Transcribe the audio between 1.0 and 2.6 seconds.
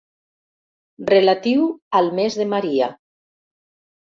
Relatiu al mes de